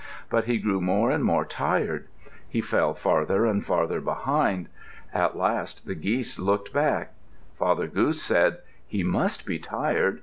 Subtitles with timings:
[0.31, 2.07] But he grew more and more tired.
[2.49, 4.67] He fell farther and farther behind.
[5.13, 7.13] At last the geese looked back.
[7.59, 10.19] Father Goose said, "He must be tired.